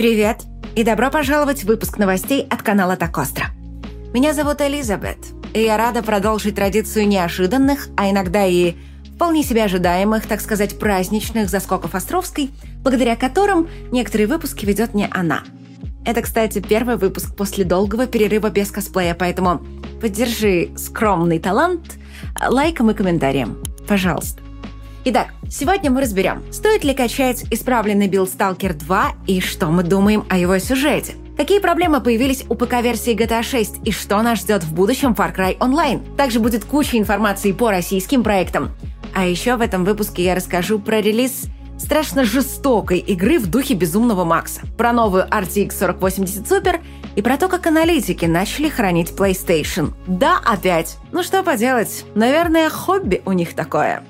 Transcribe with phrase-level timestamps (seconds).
[0.00, 0.44] Привет
[0.76, 3.48] и добро пожаловать в выпуск новостей от канала Такостра.
[4.14, 5.18] Меня зовут Элизабет,
[5.52, 8.76] и я рада продолжить традицию неожиданных, а иногда и
[9.14, 12.48] вполне себе ожидаемых, так сказать, праздничных заскоков Островской,
[12.82, 15.42] благодаря которым некоторые выпуски ведет не она.
[16.06, 19.60] Это, кстати, первый выпуск после долгого перерыва без косплея, поэтому
[20.00, 21.98] поддержи скромный талант
[22.48, 23.62] лайком и комментарием.
[23.86, 24.40] Пожалуйста.
[25.02, 30.26] Итак, сегодня мы разберем, стоит ли качать исправленный билд Stalker 2 и что мы думаем
[30.28, 31.14] о его сюжете.
[31.38, 35.56] Какие проблемы появились у ПК-версии GTA 6 и что нас ждет в будущем Far Cry
[35.56, 36.16] Online.
[36.16, 38.72] Также будет куча информации по российским проектам.
[39.14, 41.44] А еще в этом выпуске я расскажу про релиз
[41.78, 46.80] страшно жестокой игры в духе Безумного Макса, про новую RTX 4080 Super
[47.16, 49.94] и про то, как аналитики начали хоронить PlayStation.
[50.06, 50.98] Да, опять.
[51.10, 54.02] Ну что поделать, наверное, хобби у них такое.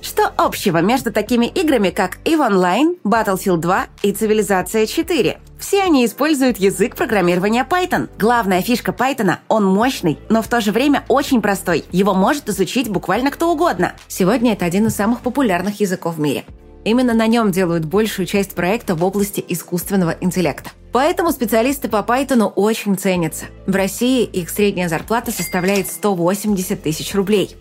[0.00, 5.38] Что общего между такими играми, как EVE Online, Battlefield 2 и Цивилизация 4?
[5.58, 8.08] Все они используют язык программирования Python.
[8.16, 11.84] Главная фишка Python– он мощный, но в то же время очень простой.
[11.90, 13.94] Его может изучить буквально кто угодно.
[14.06, 16.44] Сегодня это один из самых популярных языков в мире.
[16.84, 20.70] Именно на нем делают большую часть проекта в области искусственного интеллекта.
[20.92, 23.46] Поэтому специалисты по Python очень ценятся.
[23.66, 27.56] В России их средняя зарплата составляет 180 тысяч рублей.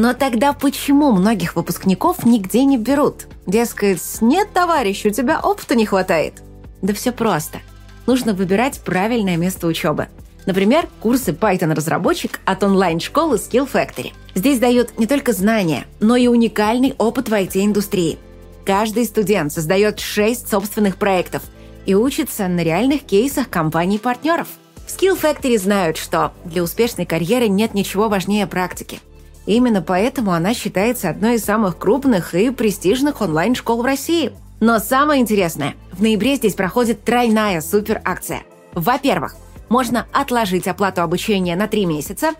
[0.00, 3.26] Но тогда почему многих выпускников нигде не берут?
[3.46, 6.42] Дескать, нет, товарищ, у тебя опыта не хватает.
[6.80, 7.58] Да все просто.
[8.06, 10.08] Нужно выбирать правильное место учебы.
[10.46, 14.14] Например, курсы Python-разработчик от онлайн-школы Skill Factory.
[14.34, 18.18] Здесь дают не только знания, но и уникальный опыт в IT-индустрии.
[18.64, 21.42] Каждый студент создает 6 собственных проектов
[21.84, 24.48] и учится на реальных кейсах компаний-партнеров.
[24.86, 28.98] В Skill Factory знают, что для успешной карьеры нет ничего важнее практики–
[29.50, 34.30] Именно поэтому она считается одной из самых крупных и престижных онлайн-школ в России.
[34.60, 38.42] Но самое интересное, в ноябре здесь проходит тройная суперакция.
[38.74, 39.34] Во-первых,
[39.68, 42.34] можно отложить оплату обучения на три месяца.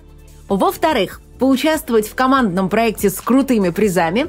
[0.48, 4.28] Во-вторых, поучаствовать в командном проекте с крутыми призами.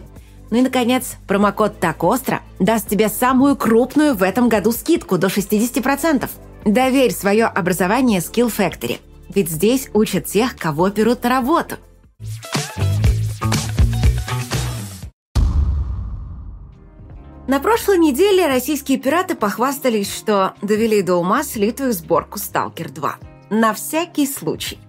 [0.50, 5.28] Ну и, наконец, промокод «Так остро» даст тебе самую крупную в этом году скидку до
[5.28, 6.28] 60%.
[6.66, 11.76] Доверь свое образование Skill Factory, ведь здесь учат тех, кого берут на работу–
[17.52, 23.12] На прошлой неделе российские пираты похвастались, что довели до ума слитую сборку «Сталкер 2».
[23.50, 24.80] На всякий случай.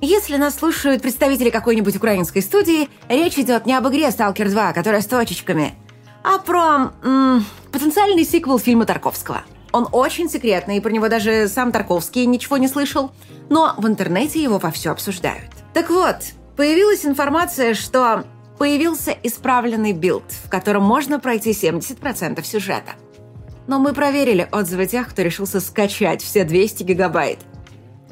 [0.00, 5.00] Если нас слушают представители какой-нибудь украинской студии, речь идет не об игре «Сталкер 2», которая
[5.00, 5.76] с точечками,
[6.24, 9.44] а про м- потенциальный сиквел фильма Тарковского.
[9.70, 13.12] Он очень секретный, и про него даже сам Тарковский ничего не слышал,
[13.48, 15.52] но в интернете его вовсю обсуждают.
[15.72, 16.16] Так вот,
[16.56, 18.24] появилась информация, что
[18.62, 22.92] появился исправленный билд, в котором можно пройти 70% сюжета.
[23.66, 27.40] Но мы проверили отзывы тех, кто решился скачать все 200 гигабайт.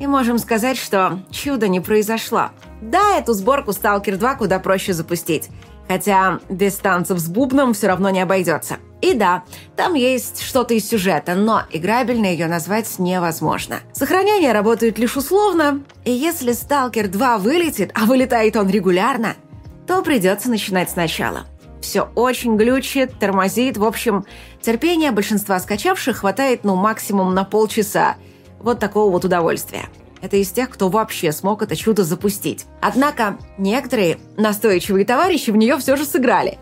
[0.01, 2.49] И можем сказать, что чудо не произошло.
[2.83, 5.51] Да, эту сборку Stalker 2 куда проще запустить.
[5.87, 8.79] Хотя без танцев с бубном все равно не обойдется.
[9.01, 9.45] И да,
[9.77, 13.77] там есть что-то из сюжета, но играбельно ее назвать невозможно.
[13.93, 19.37] Сохранения работают лишь условно, и если Stalker 2 вылетит, а вылетает он регулярно–
[19.91, 21.47] то придется начинать сначала.
[21.81, 23.77] Все очень глючит, тормозит.
[23.77, 24.25] В общем,
[24.63, 28.15] терпения большинства скачавших хватает, ну, максимум на полчаса.
[28.61, 29.87] Вот такого вот удовольствия.
[30.23, 32.67] Это из тех, кто вообще смог это чудо запустить.
[32.81, 36.59] Однако некоторые настойчивые товарищи в нее все же сыграли.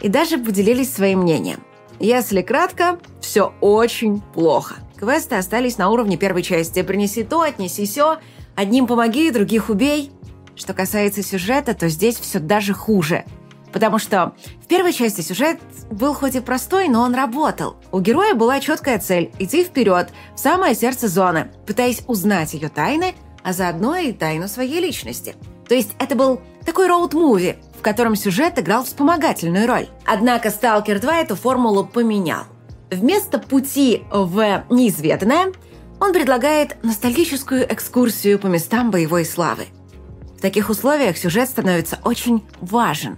[0.00, 1.60] И даже поделились своим мнением.
[2.00, 4.78] Если кратко, все очень плохо.
[4.96, 6.82] Квесты остались на уровне первой части.
[6.82, 8.18] Принеси то, отнеси все.
[8.56, 10.10] Одним помоги, других убей.
[10.56, 13.24] Что касается сюжета, то здесь все даже хуже.
[13.72, 15.58] Потому что в первой части сюжет
[15.90, 17.76] был хоть и простой, но он работал.
[17.90, 23.14] У героя была четкая цель– идти вперед, в самое сердце зоны, пытаясь узнать ее тайны,
[23.42, 25.34] а заодно и тайну своей личности.
[25.68, 29.88] То есть это был такой роуд-муви, в котором сюжет играл вспомогательную роль.
[30.04, 32.44] Однако Stalker 2 эту формулу поменял.
[32.92, 35.52] Вместо пути в неизведанное
[35.98, 39.66] он предлагает ностальгическую экскурсию по местам боевой славы–
[40.44, 43.16] таких условиях сюжет становится очень важен.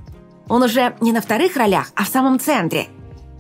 [0.49, 2.87] Он уже не на вторых ролях, а в самом центре.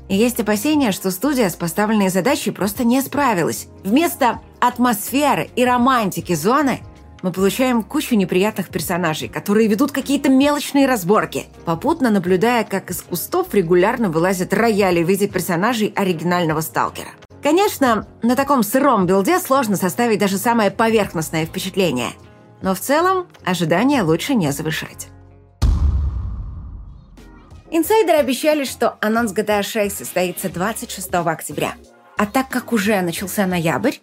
[0.08, 3.68] И есть опасения, что студия с поставленной задачей просто не справилась.
[3.84, 6.80] Вместо атмосферы и романтики зоны
[7.22, 13.54] мы получаем кучу неприятных персонажей, которые ведут какие-то мелочные разборки, попутно наблюдая, как из кустов
[13.54, 17.10] регулярно вылазят рояли в виде персонажей оригинального сталкера.
[17.40, 22.10] Конечно, на таком сыром билде сложно составить даже самое поверхностное впечатление–
[22.62, 25.08] но в целом ожидания лучше не завышать.
[27.70, 31.74] Инсайдеры обещали, что анонс GTA 6 состоится 26 октября.
[32.16, 33.96] А так как уже начался ноябрь,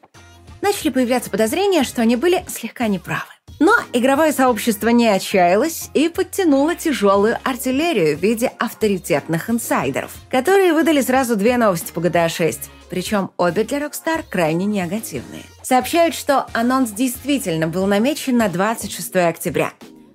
[0.62, 3.24] начали появляться подозрения, что они были слегка неправы.
[3.60, 11.02] Но игровое сообщество не отчаялось и подтянуло тяжелую артиллерию в виде авторитетных инсайдеров, которые выдали
[11.02, 12.70] сразу две новости по GTA 6.
[12.90, 15.44] Причем обе для Rockstar крайне негативные.
[15.64, 19.72] Сообщают, что анонс действительно был намечен на 26 октября,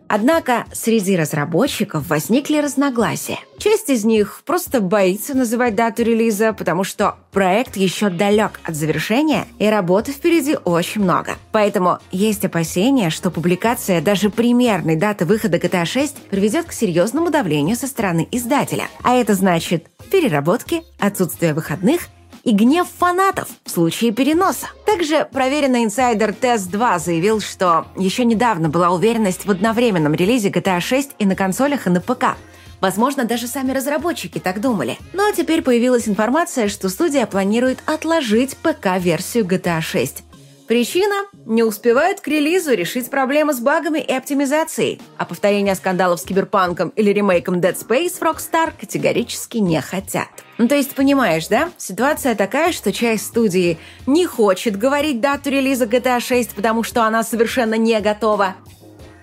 [0.09, 3.39] Однако среди разработчиков возникли разногласия.
[3.59, 9.47] Часть из них просто боится называть дату релиза, потому что проект еще далек от завершения,
[9.59, 11.37] и работы впереди очень много.
[11.53, 17.77] Поэтому есть опасения, что публикация даже примерной даты выхода GTA 6 приведет к серьезному давлению
[17.77, 18.89] со стороны издателя.
[19.03, 22.09] А это значит переработки, отсутствие выходных–
[22.49, 24.69] и гнев фанатов в случае переноса.
[24.87, 31.11] Также проверенный инсайдер TES2 заявил, что еще недавно была уверенность в одновременном релизе GTA 6
[31.19, 32.39] и на консолях, и на ПК.
[32.81, 34.97] Возможно, даже сами разработчики так думали.
[35.13, 40.25] Но теперь появилась информация, что студия планирует отложить ПК-версию GTA 6
[40.69, 46.25] Причина– не успевают к релизу решить проблемы с багами и оптимизацией, а повторения скандалов с
[46.25, 50.29] киберпанком или ремейком Dead Space в Rockstar категорически не хотят.
[50.59, 51.71] Ну, то есть, понимаешь, да?
[51.79, 57.23] Ситуация такая, что часть студии не хочет говорить дату релиза GTA 6, потому что она
[57.23, 58.55] совершенно не готова.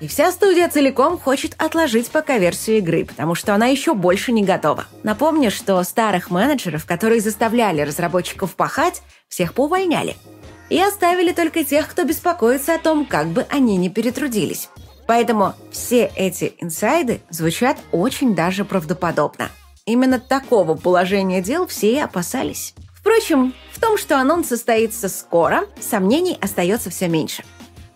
[0.02, 4.44] И вся студия целиком хочет отложить пока версию игры, потому что она еще больше не
[4.44, 4.86] готова.
[5.04, 10.16] Напомню, что старых менеджеров, которые заставляли разработчиков пахать, всех поувольняли–
[10.70, 14.70] и оставили только тех, кто беспокоится о том, как бы они не перетрудились.
[15.08, 19.50] Поэтому все эти инсайды звучат очень даже правдоподобно.
[19.86, 22.74] Именно такого положения дел все и опасались.
[22.96, 27.44] Впрочем, в том, что анонс состоится скоро, сомнений остается все меньше.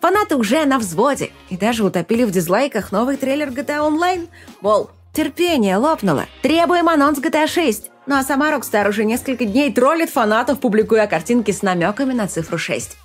[0.02, 4.30] Фанаты уже на взводе и даже утопили в дизлайках новый трейлер GTA Online.
[4.62, 6.26] Мол, терпение лопнуло.
[6.42, 7.92] Требуем анонс GTA 6.
[8.06, 12.58] Ну а сама Rockstar уже несколько дней троллит фанатов, публикуя картинки с намеками на цифру
[12.58, 12.98] 6.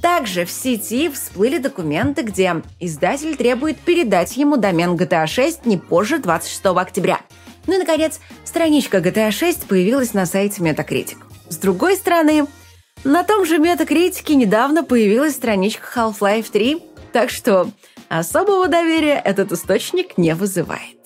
[0.00, 6.18] Также в сети всплыли документы, где издатель требует передать ему домен GTA 6 не позже
[6.18, 7.20] 26 октября.
[7.66, 11.18] Ну и, наконец, страничка GTA 6 появилась на сайте Metacritic.
[11.48, 12.46] С другой стороны,
[13.04, 16.82] на том же Metacritic недавно появилась страничка Half-Life 3,
[17.12, 17.70] так что
[18.08, 20.97] особого доверия этот источник не вызывает.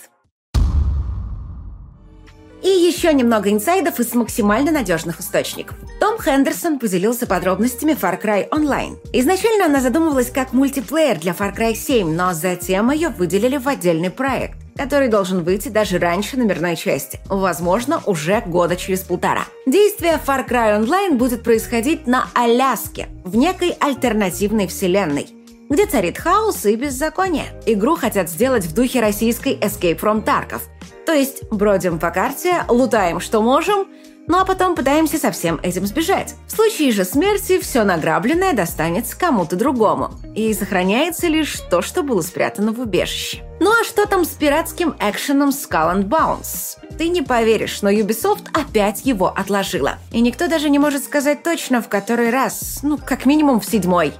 [2.62, 5.76] И еще немного инсайдов из максимально надежных источников.
[5.98, 8.98] Том Хендерсон поделился подробностями Far Cry Online.
[9.12, 14.10] Изначально она задумывалась как мультиплеер для Far Cry 7, но затем ее выделили в отдельный
[14.10, 19.44] проект который должен выйти даже раньше номерной части, возможно, уже года через полтора.
[19.66, 25.28] Действие Far Cry Online будет происходить на Аляске, в некой альтернативной вселенной,
[25.68, 27.46] где царит хаос и беззаконие.
[27.66, 30.62] Игру хотят сделать в духе российской Escape from Tarkov,
[31.04, 33.86] то есть бродим по карте, лутаем что можем,
[34.28, 36.36] ну а потом пытаемся со всем этим сбежать.
[36.46, 40.12] В случае же смерти все награбленное достанется кому-то другому.
[40.36, 43.42] И сохраняется лишь то, что было спрятано в убежище.
[43.58, 46.78] Ну а что там с пиратским экшеном Skull and Bounce?
[46.96, 49.98] Ты не поверишь, но Ubisoft опять его отложила.
[50.12, 52.80] И никто даже не может сказать точно, в который раз.
[52.82, 54.12] Ну, как минимум в седьмой.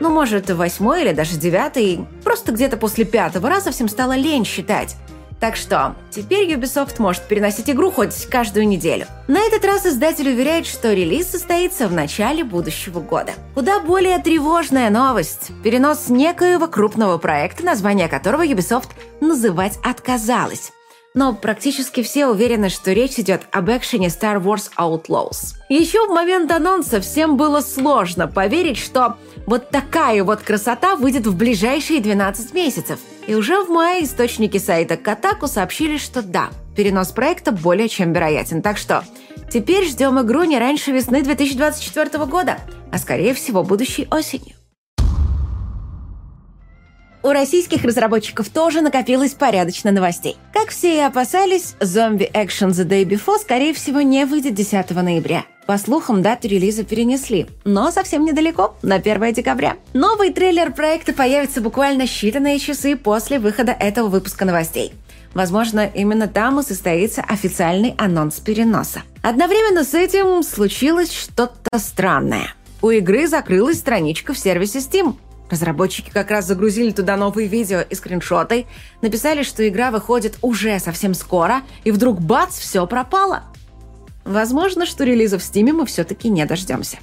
[0.00, 2.06] Ну, может, в восьмой или даже девятый.
[2.24, 4.96] Просто где-то после пятого раза всем стало лень считать.
[5.40, 9.06] Так что, теперь Ubisoft может переносить игру хоть каждую неделю.
[9.28, 13.32] На этот раз издатель уверяет, что релиз состоится в начале будущего года.
[13.54, 20.72] Куда более тревожная новость– перенос некоего крупного проекта, название которого Ubisoft называть отказалась
[21.14, 25.54] но практически все уверены, что речь идет об экшене Star Wars Outlaws.
[25.68, 29.16] Еще в момент анонса всем было сложно поверить, что
[29.46, 32.98] вот такая вот красота выйдет в ближайшие 12 месяцев.
[33.26, 38.60] И уже в мае источники сайта Катаку сообщили, что да, перенос проекта более чем вероятен.
[38.60, 39.04] Так что
[39.50, 42.58] теперь ждем игру не раньше весны 2024 года,
[42.92, 44.54] а скорее всего будущей осенью
[47.24, 50.36] у российских разработчиков тоже накопилось порядочно новостей.
[50.52, 55.46] Как все и опасались, Action The Day Before, скорее всего, не выйдет 10 ноября.
[55.66, 59.78] По слухам, дату релиза перенесли, но совсем недалеко, на 1 декабря.
[59.94, 64.92] Новый трейлер проекта появится буквально считанные часы после выхода этого выпуска новостей.
[65.32, 69.02] Возможно, именно там и состоится официальный анонс переноса.
[69.22, 72.54] Одновременно с этим случилось что-то странное.
[72.82, 75.16] У игры закрылась страничка в сервисе Steam,
[75.50, 78.66] Разработчики как раз загрузили туда новые видео и скриншоты,
[79.02, 83.44] написали, что игра выходит уже совсем скоро, и вдруг бац, все пропало.
[84.24, 86.98] Возможно, что релиза в Стиме мы все-таки не дождемся.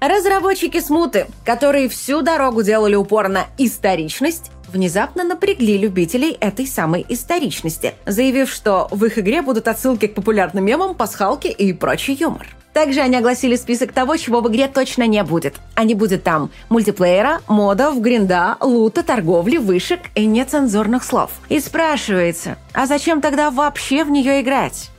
[0.00, 7.94] Разработчики Смуты, которые всю дорогу делали упор на историчность, внезапно напрягли любителей этой самой историчности,
[8.06, 12.46] заявив, что в их игре будут отсылки к популярным мемам, пасхалке и прочий юмор.
[12.72, 15.56] Также они огласили список того, чего в игре точно не будет.
[15.74, 21.32] А не будет там мультиплеера, модов, гринда, лута, торговли, вышек и нецензурных слов.
[21.48, 24.90] И спрашивается, а зачем тогда вообще в нее играть?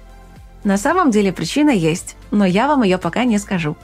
[0.63, 3.75] На самом деле причина есть, но я вам ее пока не скажу.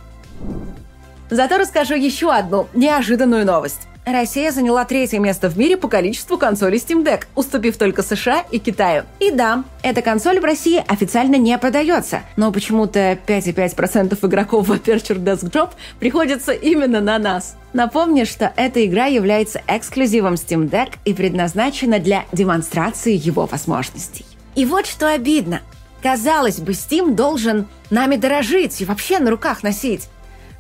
[1.30, 3.88] Зато расскажу еще одну неожиданную новость.
[4.06, 8.60] Россия заняла третье место в мире по количеству консолей Steam Deck, уступив только США и
[8.60, 9.04] Китаю.
[9.20, 15.18] И да, эта консоль в России официально не продается, но почему-то 5,5% игроков в Aperture
[15.18, 17.56] Desktop приходится именно на нас.
[17.74, 24.26] Напомню, что эта игра является эксклюзивом Steam Deck и предназначена для демонстрации его возможностей.
[24.54, 25.62] И вот что обидно.
[26.06, 30.08] Казалось бы, Steam должен нами дорожить и вообще на руках носить.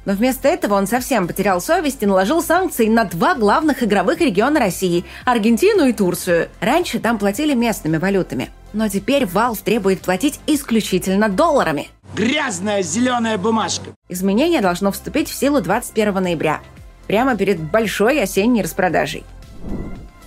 [0.04, 4.60] Но вместо этого он совсем потерял совесть и наложил санкции на два главных игровых региона
[4.60, 6.50] России– Аргентину и Турцию.
[6.62, 8.50] Раньше там платили местными валютами.
[8.74, 11.90] Но теперь Valve требует платить исключительно долларами.
[12.16, 13.92] Грязная зеленая бумажка.
[14.10, 16.62] Изменение должно вступить в силу 21 ноября,
[17.06, 19.24] прямо перед большой осенней распродажей.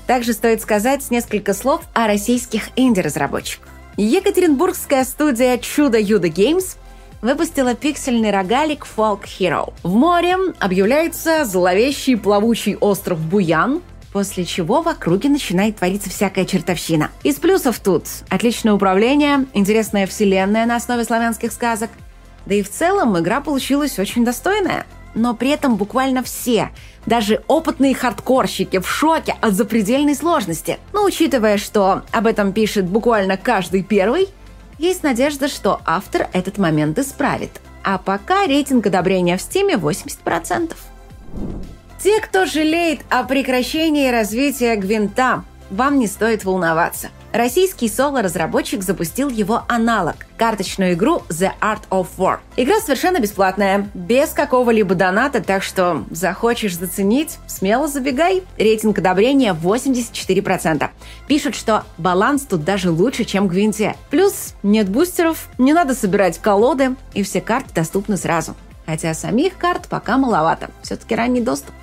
[0.06, 3.68] Также стоит сказать несколько слов о российских инди-разработчиках.
[4.00, 6.76] Екатеринбургская студия Чудо Юда Геймс
[7.20, 9.74] выпустила пиксельный рогалик Folk Hero.
[9.82, 17.10] В море объявляется зловещий плавучий остров Буян, после чего в округе начинает твориться всякая чертовщина.
[17.24, 21.90] Из плюсов тут отличное управление, интересная вселенная на основе славянских сказок,
[22.46, 24.86] да и в целом игра получилась очень достойная.
[25.14, 26.70] Но при этом буквально все,
[27.06, 30.78] даже опытные хардкорщики, в шоке от запредельной сложности.
[30.92, 34.28] Но учитывая, что об этом пишет буквально каждый первый,
[34.78, 37.60] есть надежда, что автор этот момент исправит.
[37.82, 40.74] А пока рейтинг одобрения в Стиме 80%.
[42.02, 47.08] Те, кто жалеет о прекращении развития Гвинта, вам не стоит волноваться.
[47.32, 52.38] Российский соло-разработчик запустил его аналог– карточную игру The Art of War.
[52.56, 58.44] Игра совершенно бесплатная, без какого-либо доната, так что захочешь заценить– смело забегай.
[58.56, 60.88] Рейтинг одобрения 84%.
[61.26, 63.96] Пишут, что баланс тут даже лучше, чем в Гвинте.
[64.10, 68.54] Плюс нет бустеров, не надо собирать колоды, и все карты доступны сразу.
[68.86, 71.74] Хотя самих карт пока маловато, все-таки ранний доступ.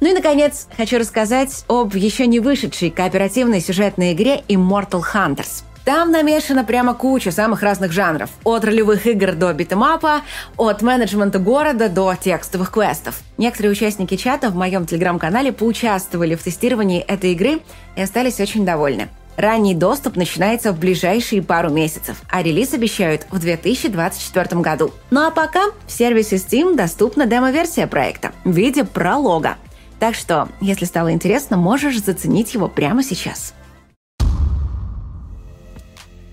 [0.00, 5.64] Ну и, наконец, хочу рассказать об еще не вышедшей кооперативной сюжетной игре Immortal Hunters.
[5.84, 8.30] Там намешана прямо куча самых разных жанров.
[8.42, 10.22] От ролевых игр до битэмапа,
[10.56, 13.20] от менеджмента города до текстовых квестов.
[13.36, 17.60] Некоторые участники чата в моем телеграм-канале поучаствовали в тестировании этой игры
[17.96, 19.08] и остались очень довольны.
[19.36, 24.92] Ранний доступ начинается в ближайшие пару месяцев, а релиз обещают в 2024 году.
[25.10, 29.56] Ну а пока в сервисе Steam доступна демо-версия проекта в виде пролога.
[29.98, 33.54] Так что, если стало интересно, можешь заценить его прямо сейчас.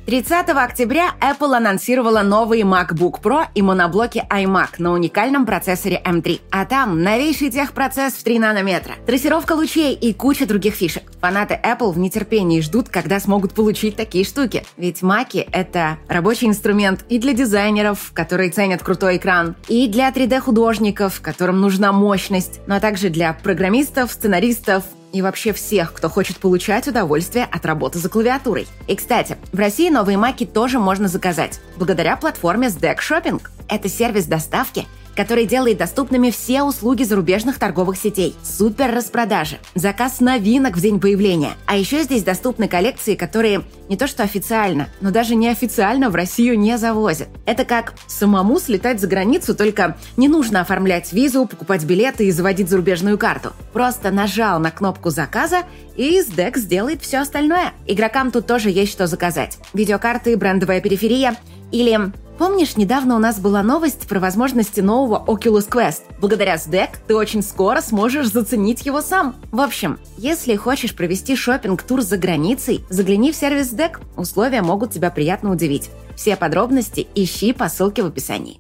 [0.05, 6.41] 30 октября Apple анонсировала новые MacBook Pro и моноблоки iMac на уникальном процессоре M3.
[6.50, 11.03] А там новейший техпроцесс в 3 нанометра, трассировка лучей и куча других фишек.
[11.22, 14.65] Фанаты Apple в нетерпении ждут, когда смогут получить такие штуки.
[14.75, 21.22] Ведь маки— это рабочий инструмент и для дизайнеров, которые ценят крутой экран, и для 3D-художников,
[21.22, 27.48] которым нужна мощность, но также для программистов, сценаристов, и вообще всех, кто хочет получать удовольствие
[27.51, 28.68] от работы за клавиатурой.
[28.88, 33.41] И, кстати, в России новые маки тоже можно заказать благодаря платформе SDEC Shopping.
[33.68, 38.36] Это сервис доставки– который делает доступными все услуги зарубежных торговых сетей.
[38.44, 41.53] Супер распродажи, заказ новинок в день появления.
[41.65, 46.58] А еще здесь доступны коллекции, которые не то что официально, но даже неофициально в Россию
[46.58, 47.27] не завозят.
[47.46, 52.70] Это как самому слетать за границу, только не нужно оформлять визу, покупать билеты и заводить
[52.70, 53.51] зарубежную карту.
[53.74, 55.63] Просто нажал на кнопку заказа,
[55.96, 57.74] и SDEX сделает все остальное.
[57.86, 59.58] Игрокам тут тоже есть что заказать.
[59.74, 61.36] Видеокарты, брендовая периферия
[61.72, 66.01] или Помнишь, недавно у нас была новость про возможности нового Oculus Quest?
[66.19, 69.36] Благодаря SDEC ты очень скоро сможешь заценить его сам.
[69.51, 74.00] В общем, если хочешь провести шопинг тур за границей, загляни в сервис SDEC.
[74.17, 75.91] Условия могут тебя приятно удивить.
[76.15, 78.60] Все подробности ищи по ссылке в описании.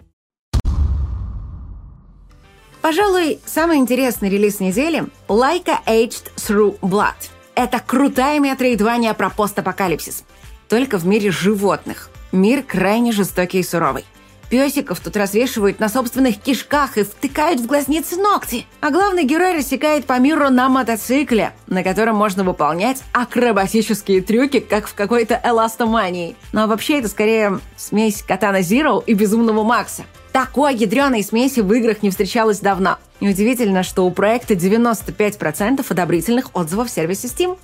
[2.83, 7.31] Пожалуй, самый интересный релиз недели– Leica Aged Through Blood.
[7.55, 10.23] Это крутая метроидвания про постапокалипсис.
[10.69, 12.11] Только в мире животных.
[12.31, 14.05] Мир крайне жестокий и суровый.
[14.51, 18.65] Песиков тут развешивают на собственных кишках и втыкают в глазницы ногти.
[18.81, 24.87] А главный герой рассекает по миру на мотоцикле, на котором можно выполнять акробатические трюки, как
[24.87, 26.35] в какой-то эластомании.
[26.51, 30.03] Но вообще это скорее смесь Катана Зиро и Безумного Макса.
[30.33, 32.97] Такой ядреной смеси в играх не встречалось давно.
[33.21, 37.57] Неудивительно, что у проекта 95% одобрительных отзывов в сервисе Steam.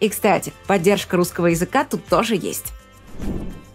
[0.00, 2.74] И, кстати, поддержка русского языка тут тоже есть.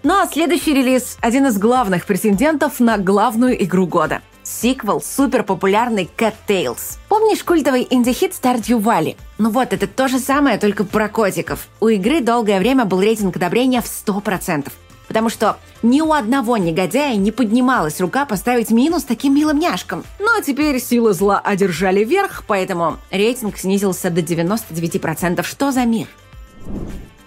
[0.09, 4.23] Ну а следующий релиз– один из главных претендентов на главную игру года.
[4.41, 6.97] Сиквел суперпопулярный Cat Tales.
[7.09, 9.17] Помнишь культовый инди-хит Stardew Valley?
[9.37, 11.67] Ну вот, это то же самое, только про котиков.
[11.79, 14.71] У игры долгое время был рейтинг одобрения в 100%.
[15.07, 20.03] Потому что ни у одного негодяя не поднималась рука поставить минус таким милым няшкам.
[20.17, 25.43] Но теперь силы зла одержали верх, поэтому рейтинг снизился до 99%.
[25.43, 26.07] Что за мир?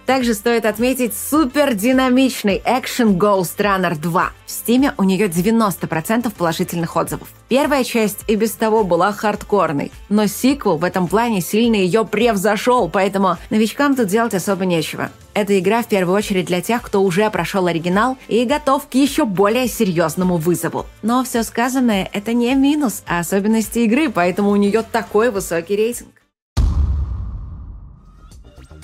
[0.05, 4.31] Также стоит отметить супер динамичный экшен Ghostrunner 2.
[4.45, 7.29] В стиме у нее 90% положительных отзывов.
[7.47, 12.89] Первая часть и без того была хардкорной, но сиквел в этом плане сильно ее превзошел,
[12.89, 15.09] поэтому новичкам тут делать особо нечего.
[15.33, 19.25] Эта игра в первую очередь для тех, кто уже прошел оригинал и готов к еще
[19.25, 20.85] более серьезному вызову.
[21.01, 26.22] Но все сказанное– это не минус, а особенности игры, поэтому у нее такой высокий рейтинг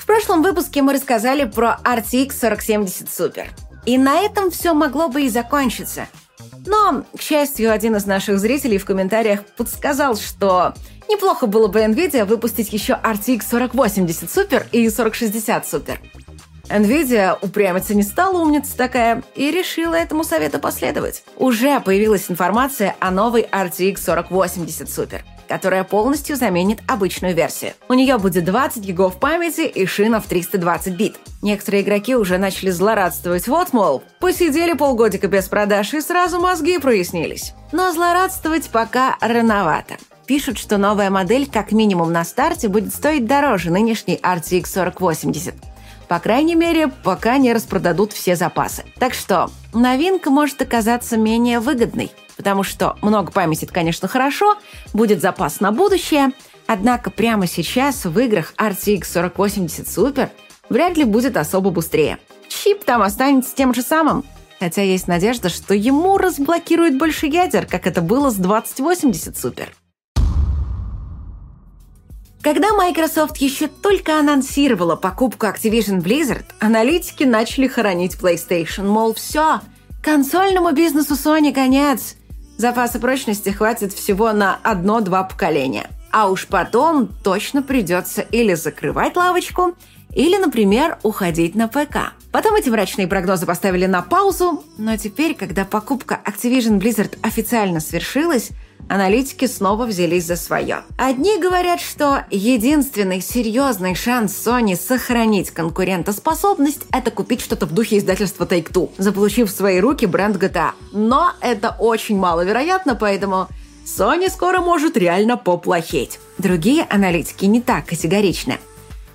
[0.10, 3.46] прошлом выпуске мы рассказали про RTX 4070 Super.
[3.86, 6.08] И на этом все могло бы и закончиться.
[6.66, 10.74] Но, к счастью, один из наших зрителей в комментариях подсказал, что
[11.08, 16.00] неплохо было бы NVIDIA выпустить еще RTX 4080 Super и 4060 Super.
[16.70, 21.24] NVIDIA упрямиться не стала умница такая и решила этому совету последовать.
[21.38, 27.74] Уже появилась информация о новой RTX 4080 Super– которая полностью заменит обычную версию.
[27.90, 31.18] У нее будет 20 гигов памяти и шина в 320 бит.
[31.42, 33.48] Некоторые игроки уже начали злорадствовать.
[33.48, 37.54] Вот, мол, посидели полгодика без продаж и сразу мозги прояснились.
[37.72, 39.96] Но злорадствовать пока рановато.
[40.28, 45.56] Пишут, что новая модель как минимум на старте будет стоить дороже нынешней RTX 4080.
[46.08, 48.84] По крайней мере, пока не распродадут все запасы.
[49.00, 54.56] Так что новинка может оказаться менее выгодной потому что много памяти– это, конечно, хорошо,
[54.94, 56.32] будет запас на будущее,
[56.68, 60.30] однако прямо сейчас в играх RTX 4080 Super
[60.70, 62.18] вряд ли будет особо быстрее.
[62.48, 64.24] Чип там останется тем же самым,
[64.58, 69.68] хотя есть надежда, что ему разблокируют больше ядер, как это было с 2080 Super.
[72.42, 79.60] Когда Microsoft еще только анонсировала покупку Activision Blizzard, аналитики начали хоронить PlayStation, мол, все,
[80.02, 82.16] консольному бизнесу Sony конец.
[82.60, 85.90] Запаса прочности хватит всего на одно-два поколения.
[86.12, 89.76] А уж потом точно придется или закрывать лавочку,
[90.14, 92.12] или, например, уходить на ПК.
[92.34, 98.50] Потом эти мрачные прогнозы поставили на паузу, но теперь, когда покупка Activision Blizzard официально свершилась,
[98.88, 100.84] аналитики снова взялись за свое.
[100.98, 108.46] Одни говорят, что единственный серьезный шанс Sony сохранить конкурентоспособность– это купить что-то в духе издательства
[108.46, 110.72] Take-Two, заполучив в свои руки бренд GTA.
[110.92, 113.48] Но это очень маловероятно, поэтому
[113.86, 116.20] Sony скоро может реально поплохеть.
[116.38, 118.58] Другие аналитики не так категоричны.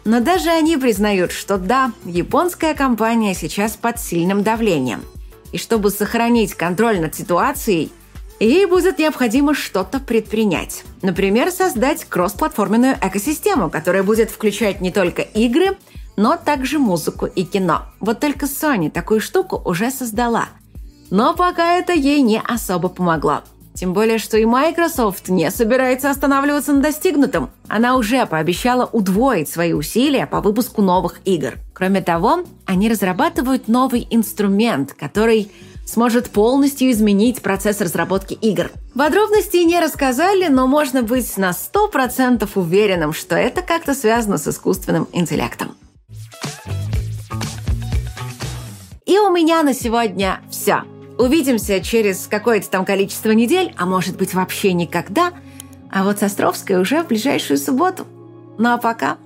[0.05, 5.03] Но даже они признают, что да, японская компания сейчас под сильным давлением.
[5.53, 7.91] И чтобы сохранить контроль над ситуацией–
[8.41, 10.85] Ей будет необходимо что-то предпринять.
[11.03, 15.77] Например, создать кроссплатформенную экосистему, которая будет включать не только игры,
[16.17, 17.83] но также музыку и кино.
[18.01, 20.49] Вот только Sony такую штуку уже создала.
[21.11, 23.43] Но пока это ей не особо помогло.
[23.75, 27.51] Тем более, что и Microsoft не собирается останавливаться на достигнутом.
[27.67, 31.55] Она уже пообещала удвоить свои усилия по выпуску новых игр.
[31.73, 35.51] Кроме того, они разрабатывают новый инструмент, который
[35.87, 38.71] сможет полностью изменить процесс разработки игр.
[38.95, 45.09] Подробности не рассказали, но можно быть на 100% уверенным, что это как-то связано с искусственным
[45.13, 45.77] интеллектом.
[49.07, 50.83] И у меня на сегодня все.
[51.19, 55.33] Увидимся через какое-то там количество недель, а может быть вообще никогда.
[55.93, 58.07] А вот с Островской уже в ближайшую субботу.
[58.59, 59.19] Ну а пока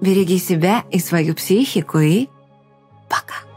[0.00, 2.28] береги себя и свою психику и
[3.08, 3.51] пока.